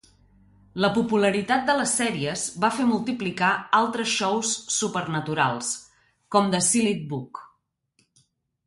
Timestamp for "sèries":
1.99-2.45